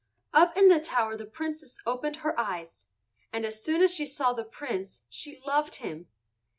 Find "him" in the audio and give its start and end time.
5.75-6.07